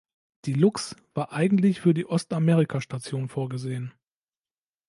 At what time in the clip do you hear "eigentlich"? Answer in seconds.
1.31-1.79